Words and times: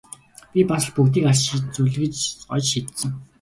Би 0.53 0.61
бас 0.71 0.83
л 0.89 0.93
бүгдийг 0.95 1.25
арчиж 1.31 1.59
зүлгэж 1.75 2.15
оёж 2.53 2.65
шидсэн! 2.71 3.11